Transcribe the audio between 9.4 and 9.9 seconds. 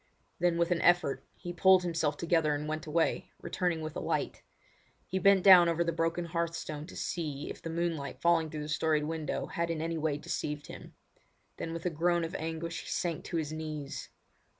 had in